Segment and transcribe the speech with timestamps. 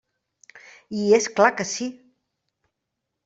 [1.01, 1.89] I és clar que sí!